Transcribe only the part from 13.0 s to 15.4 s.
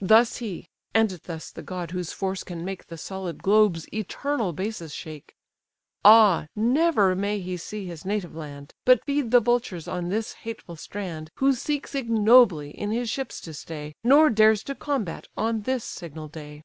ships to stay, Nor dares to combat